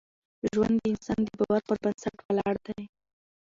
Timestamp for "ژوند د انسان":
0.51-1.19